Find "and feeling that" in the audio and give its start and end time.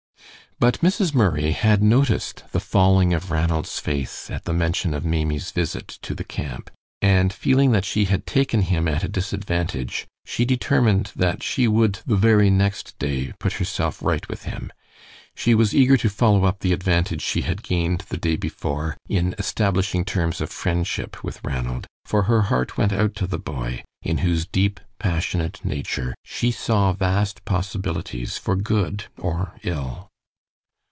7.01-7.83